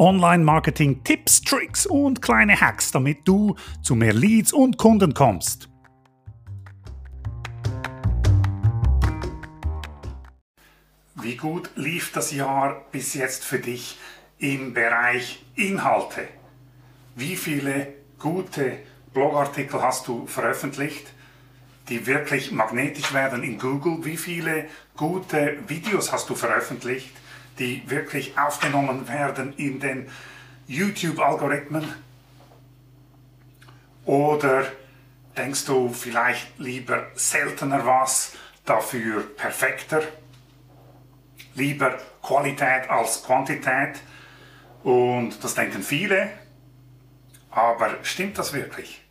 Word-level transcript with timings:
Online-Marketing, 0.00 1.04
Tipps, 1.04 1.42
Tricks 1.42 1.84
und 1.84 2.22
kleine 2.22 2.58
Hacks, 2.58 2.90
damit 2.90 3.28
du 3.28 3.54
zu 3.82 3.94
mehr 3.94 4.14
Leads 4.14 4.54
und 4.54 4.78
Kunden 4.78 5.12
kommst. 5.12 5.68
Wie 11.16 11.36
gut 11.36 11.70
lief 11.76 12.12
das 12.12 12.32
Jahr 12.32 12.86
bis 12.90 13.12
jetzt 13.12 13.44
für 13.44 13.58
dich 13.58 13.98
im 14.38 14.72
Bereich 14.72 15.44
Inhalte? 15.54 16.26
Wie 17.14 17.36
viele 17.36 17.88
gute 18.18 18.78
Blogartikel 19.12 19.82
hast 19.82 20.08
du 20.08 20.26
veröffentlicht? 20.26 21.12
die 21.90 22.06
wirklich 22.06 22.52
magnetisch 22.52 23.12
werden 23.12 23.42
in 23.42 23.58
Google? 23.58 24.04
Wie 24.04 24.16
viele 24.16 24.66
gute 24.96 25.58
Videos 25.66 26.12
hast 26.12 26.30
du 26.30 26.34
veröffentlicht, 26.34 27.10
die 27.60 27.88
wirklich 27.88 28.36
aufgenommen 28.36 29.06
werden 29.08 29.52
in 29.56 29.78
den 29.78 30.08
YouTube-Algorithmen? 30.66 31.84
Oder 34.06 34.64
denkst 35.36 35.66
du 35.66 35.90
vielleicht 35.90 36.58
lieber 36.58 37.06
seltener 37.14 37.86
was, 37.86 38.32
dafür 38.64 39.22
perfekter? 39.36 40.02
Lieber 41.54 41.98
Qualität 42.22 42.88
als 42.88 43.22
Quantität? 43.22 44.00
Und 44.82 45.44
das 45.44 45.54
denken 45.54 45.82
viele. 45.82 46.30
Aber 47.50 47.98
stimmt 48.02 48.38
das 48.38 48.52
wirklich? 48.52 49.02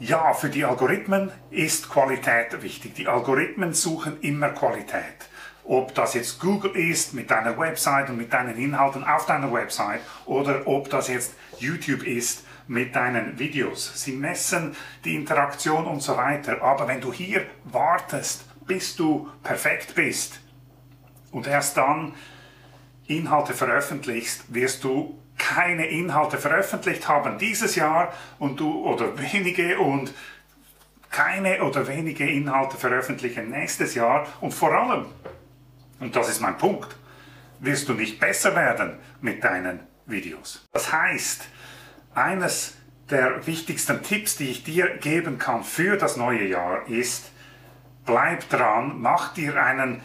Ja, 0.00 0.32
für 0.32 0.48
die 0.48 0.64
Algorithmen 0.64 1.30
ist 1.50 1.90
Qualität 1.90 2.62
wichtig. 2.62 2.94
Die 2.94 3.08
Algorithmen 3.08 3.74
suchen 3.74 4.20
immer 4.20 4.50
Qualität. 4.50 5.28
Ob 5.68 5.94
das 5.94 6.14
jetzt 6.14 6.40
Google 6.40 6.74
ist 6.74 7.12
mit 7.12 7.30
deiner 7.30 7.58
Website 7.58 8.08
und 8.08 8.16
mit 8.16 8.32
deinen 8.32 8.56
Inhalten 8.56 9.04
auf 9.04 9.26
deiner 9.26 9.52
Website 9.52 10.00
oder 10.24 10.66
ob 10.66 10.88
das 10.88 11.08
jetzt 11.08 11.34
YouTube 11.58 12.04
ist 12.04 12.46
mit 12.68 12.96
deinen 12.96 13.38
Videos. 13.38 13.92
Sie 14.02 14.12
messen 14.12 14.74
die 15.04 15.14
Interaktion 15.14 15.84
und 15.84 16.00
so 16.00 16.16
weiter. 16.16 16.62
Aber 16.62 16.88
wenn 16.88 17.02
du 17.02 17.12
hier 17.12 17.44
wartest, 17.64 18.46
bis 18.66 18.96
du 18.96 19.28
perfekt 19.42 19.94
bist 19.94 20.40
und 21.32 21.46
erst 21.46 21.76
dann 21.76 22.14
Inhalte 23.06 23.52
veröffentlichst, 23.52 24.54
wirst 24.54 24.84
du 24.84 25.18
keine 25.36 25.86
Inhalte 25.86 26.38
veröffentlicht 26.38 27.06
haben 27.08 27.36
dieses 27.36 27.76
Jahr 27.76 28.14
und 28.38 28.58
du 28.58 28.86
oder 28.86 29.18
wenige 29.18 29.78
und 29.78 30.14
keine 31.10 31.62
oder 31.62 31.86
wenige 31.86 32.26
Inhalte 32.26 32.78
veröffentlichen 32.78 33.50
nächstes 33.50 33.94
Jahr 33.94 34.26
und 34.40 34.52
vor 34.52 34.72
allem, 34.72 35.06
und 36.00 36.14
das 36.14 36.28
ist 36.28 36.40
mein 36.40 36.58
Punkt, 36.58 36.96
wirst 37.60 37.88
du 37.88 37.94
nicht 37.94 38.20
besser 38.20 38.54
werden 38.54 38.98
mit 39.20 39.42
deinen 39.42 39.80
Videos. 40.06 40.66
Das 40.72 40.92
heißt, 40.92 41.48
eines 42.14 42.74
der 43.10 43.46
wichtigsten 43.46 44.02
Tipps, 44.02 44.36
die 44.36 44.50
ich 44.50 44.64
dir 44.64 44.96
geben 44.98 45.38
kann 45.38 45.64
für 45.64 45.96
das 45.96 46.16
neue 46.16 46.46
Jahr 46.46 46.86
ist, 46.88 47.32
bleib 48.04 48.48
dran, 48.48 49.00
mach 49.00 49.34
dir 49.34 49.62
einen 49.62 50.02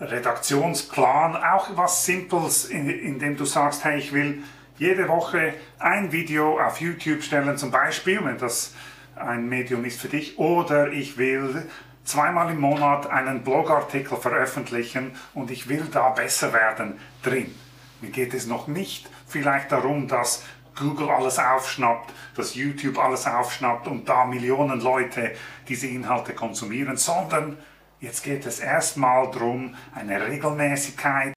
Redaktionsplan, 0.00 1.36
auch 1.36 1.76
was 1.76 2.04
Simples, 2.04 2.64
in, 2.66 2.88
in 2.88 3.36
du 3.36 3.44
sagst, 3.44 3.84
hey, 3.84 3.98
ich 3.98 4.12
will 4.12 4.42
jede 4.78 5.08
Woche 5.08 5.54
ein 5.78 6.12
Video 6.12 6.58
auf 6.58 6.80
YouTube 6.80 7.22
stellen, 7.22 7.56
zum 7.56 7.70
Beispiel, 7.70 8.24
wenn 8.24 8.38
das 8.38 8.74
ein 9.14 9.48
Medium 9.48 9.84
ist 9.84 10.00
für 10.00 10.08
dich, 10.08 10.38
oder 10.38 10.90
ich 10.90 11.18
will 11.18 11.68
zweimal 12.04 12.50
im 12.50 12.60
Monat 12.60 13.08
einen 13.08 13.42
Blogartikel 13.42 14.16
veröffentlichen 14.18 15.12
und 15.34 15.50
ich 15.50 15.68
will 15.68 15.86
da 15.90 16.10
besser 16.10 16.52
werden 16.52 16.98
drin. 17.22 17.54
Mir 18.00 18.10
geht 18.10 18.34
es 18.34 18.46
noch 18.46 18.66
nicht 18.66 19.08
vielleicht 19.26 19.72
darum, 19.72 20.08
dass 20.08 20.42
Google 20.78 21.10
alles 21.10 21.38
aufschnappt, 21.38 22.12
dass 22.34 22.54
YouTube 22.54 22.98
alles 22.98 23.26
aufschnappt 23.26 23.86
und 23.86 24.08
da 24.08 24.24
Millionen 24.24 24.80
Leute 24.80 25.32
diese 25.68 25.86
Inhalte 25.86 26.32
konsumieren, 26.32 26.96
sondern 26.96 27.58
jetzt 28.00 28.24
geht 28.24 28.46
es 28.46 28.58
erstmal 28.58 29.30
darum, 29.30 29.76
eine 29.94 30.26
Regelmäßigkeit 30.26 31.34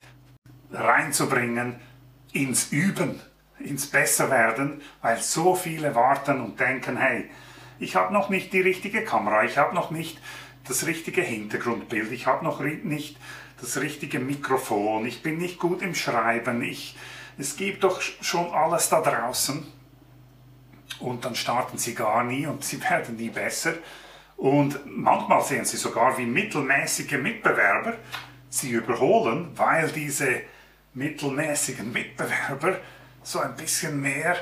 reinzubringen, 0.71 1.75
ins 2.31 2.71
Üben, 2.71 3.21
ins 3.59 3.87
Besserwerden, 3.87 4.81
weil 5.01 5.17
so 5.17 5.55
viele 5.55 5.95
warten 5.95 6.41
und 6.41 6.59
denken, 6.59 6.97
hey, 6.97 7.29
ich 7.79 7.95
habe 7.95 8.13
noch 8.13 8.29
nicht 8.29 8.53
die 8.53 8.61
richtige 8.61 9.03
Kamera, 9.03 9.43
ich 9.43 9.57
habe 9.57 9.75
noch 9.75 9.91
nicht 9.91 10.19
das 10.67 10.85
richtige 10.85 11.21
Hintergrundbild, 11.21 12.11
ich 12.11 12.27
habe 12.27 12.43
noch 12.43 12.59
nicht 12.59 13.17
das 13.61 13.77
richtige 13.77 14.19
Mikrofon, 14.19 15.05
ich 15.05 15.21
bin 15.23 15.37
nicht 15.37 15.59
gut 15.59 15.81
im 15.81 15.95
Schreiben, 15.95 16.61
ich, 16.61 16.95
es 17.37 17.55
gibt 17.55 17.83
doch 17.83 18.01
schon 18.01 18.51
alles 18.51 18.89
da 18.89 19.01
draußen. 19.01 19.65
Und 20.99 21.25
dann 21.25 21.35
starten 21.35 21.77
sie 21.77 21.93
gar 21.93 22.23
nie 22.23 22.45
und 22.47 22.63
sie 22.63 22.81
werden 22.81 23.17
nie 23.17 23.29
besser. 23.29 23.73
Und 24.37 24.79
manchmal 24.85 25.43
sehen 25.43 25.65
sie 25.65 25.77
sogar 25.77 26.17
wie 26.17 26.25
mittelmäßige 26.25 27.13
Mitbewerber 27.13 27.95
sie 28.49 28.71
überholen, 28.71 29.49
weil 29.55 29.89
diese 29.91 30.41
mittelmäßigen 30.93 31.91
Mitbewerber 31.91 32.79
so 33.23 33.39
ein 33.39 33.55
bisschen 33.55 33.99
mehr 33.99 34.37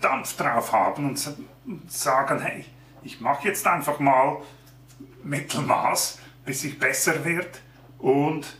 Dampf 0.00 0.36
drauf 0.36 0.72
haben 0.72 1.06
und 1.06 1.36
sagen, 1.88 2.40
hey, 2.40 2.64
ich 3.02 3.20
mache 3.20 3.48
jetzt 3.48 3.66
einfach 3.66 3.98
mal 3.98 4.38
Mittelmaß, 5.24 6.18
bis 6.44 6.64
ich 6.64 6.78
besser 6.78 7.24
wird 7.24 7.60
und 7.98 8.58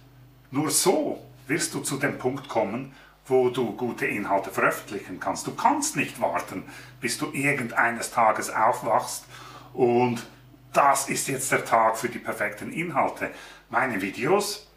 nur 0.50 0.71
so 0.71 1.25
wirst 1.47 1.75
du 1.75 1.81
zu 1.81 1.97
dem 1.97 2.19
Punkt 2.19 2.48
kommen, 2.48 2.94
wo 3.26 3.48
du 3.50 3.76
gute 3.76 4.06
Inhalte 4.06 4.50
veröffentlichen 4.50 5.21
kannst. 5.21 5.47
Du 5.47 5.54
kannst 5.54 5.97
nicht 5.97 6.21
warten, 6.21 6.65
bis 7.00 7.19
du 7.19 7.32
irgendeines 7.32 8.10
Tages 8.10 8.50
aufwachst 8.50 9.25
und 9.72 10.26
das 10.72 11.09
ist 11.09 11.28
jetzt 11.28 11.50
der 11.50 11.65
Tag 11.65 11.97
für 11.97 12.09
die 12.09 12.19
perfekten 12.19 12.72
Inhalte. 12.72 13.31
Meine 13.69 14.00
Videos 14.00 14.71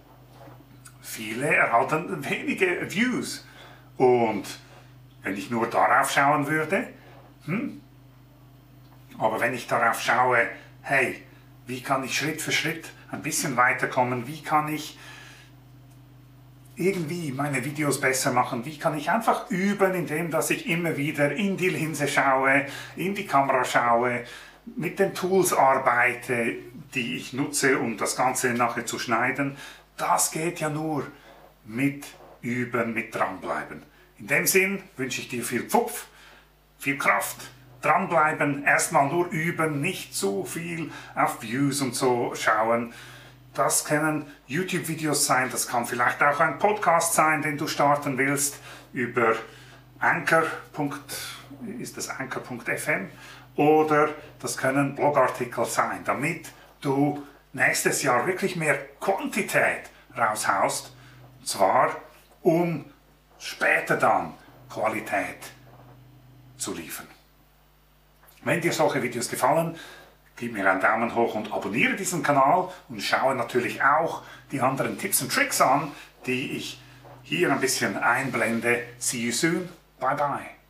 viele 1.04 1.54
erhalten 1.54 2.24
wenige 2.28 2.92
Views. 2.92 3.46
Und 3.98 4.46
wenn 5.22 5.38
ich 5.38 5.52
nur 5.52 5.70
darauf 5.70 6.10
schauen 6.12 6.48
würde, 6.48 6.88
hm, 7.46 7.82
aber 9.20 9.40
wenn 9.40 9.54
ich 9.54 9.68
darauf 9.68 10.02
schaue, 10.02 10.48
hey, 10.82 11.22
wie 11.68 11.82
kann 11.82 12.04
ich 12.04 12.18
Schritt 12.18 12.42
für 12.42 12.52
Schritt 12.52 12.90
ein 13.12 13.22
bisschen 13.22 13.56
weiterkommen, 13.58 14.28
wie 14.28 14.42
kann 14.42 14.68
ich 14.68 14.98
irgendwie 16.76 17.32
meine 17.32 17.64
Videos 17.64 18.02
besser 18.02 18.32
machen, 18.32 18.66
wie 18.66 18.78
kann 18.80 18.98
ich 18.98 19.12
einfach 19.12 19.50
üben, 19.52 19.94
indem 19.94 20.32
dass 20.32 20.50
ich 20.50 20.68
immer 20.68 20.98
wieder 20.98 21.32
in 21.32 21.56
die 21.56 21.70
Linse 21.70 22.08
schaue, 22.08 22.66
in 22.96 23.14
die 23.14 23.28
Kamera 23.28 23.64
schaue, 23.64 24.24
mit 24.76 24.98
den 24.98 25.14
Tools 25.14 25.54
arbeite, 25.54 26.56
die 26.96 27.18
ich 27.18 27.34
nutze, 27.34 27.80
um 27.80 27.98
das 27.98 28.16
Ganze 28.16 28.54
nachher 28.54 28.86
zu 28.86 28.98
schneiden, 28.98 29.58
das 29.98 30.32
geht 30.32 30.60
ja 30.60 30.70
nur 30.70 31.06
mit 31.66 32.06
Üben, 32.42 32.94
mit 32.94 33.14
Dranbleiben. 33.14 33.84
In 34.18 34.28
dem 34.28 34.48
Sinn 34.48 34.82
wünsche 34.98 35.22
ich 35.22 35.30
dir 35.30 35.44
viel 35.44 35.64
Pfupf, 35.64 36.08
viel 36.80 36.98
Kraft, 36.98 37.38
dranbleiben, 37.84 38.64
erstmal 38.64 39.08
nur 39.08 39.28
üben, 39.28 39.82
nicht 39.82 40.16
zu 40.16 40.46
viel 40.46 40.92
auf 41.16 41.42
Views 41.42 41.82
und 41.82 41.94
so 41.94 42.34
schauen. 42.36 42.94
Das 43.54 43.86
können 43.86 44.26
YouTube-Videos 44.48 45.28
sein, 45.28 45.50
das 45.52 45.68
kann 45.68 45.86
vielleicht 45.86 46.24
auch 46.24 46.40
ein 46.40 46.58
Podcast 46.58 47.14
sein, 47.14 47.44
den 47.44 47.58
du 47.58 47.68
starten 47.68 48.18
willst 48.18 48.58
über 48.94 49.36
Anchor. 50.00 50.44
ist 51.78 51.98
das 51.98 52.10
Anchor.fm 52.10 53.10
oder 53.56 54.10
das 54.40 54.58
können 54.58 54.96
Blogartikel 54.96 55.66
sein, 55.66 56.02
damit 56.04 56.52
du 56.82 57.24
nächstes 57.52 58.02
Jahr 58.02 58.26
wirklich 58.26 58.56
mehr 58.56 58.78
Quantität 59.00 59.90
raushaust, 60.18 60.92
und 61.40 61.48
zwar 61.48 61.96
um 62.42 62.86
später 63.38 63.98
dann 63.98 64.34
Qualität 64.70 65.52
zu 66.58 66.74
liefern. 66.74 67.13
Wenn 68.44 68.62
dir 68.62 68.74
solche 68.74 69.02
Videos 69.02 69.30
gefallen, 69.30 69.76
gib 70.36 70.54
mir 70.54 70.70
einen 70.70 70.82
Daumen 70.82 71.16
hoch 71.16 71.36
und 71.36 71.52
abonniere 71.52 71.96
diesen 71.96 72.24
Kanal 72.24 72.70
und 72.90 73.02
schaue 73.02 73.36
natürlich 73.36 73.82
auch 73.84 74.24
die 74.52 74.62
anderen 74.62 74.98
Tipps 74.98 75.22
und 75.22 75.32
Tricks 75.32 75.62
an, 75.62 75.92
die 76.26 76.52
ich 76.58 76.82
hier 77.24 77.52
ein 77.52 77.60
bisschen 77.60 77.98
einblende. 77.98 78.84
See 79.00 79.20
you 79.20 79.32
soon. 79.32 79.70
Bye 80.00 80.16
bye. 80.16 80.63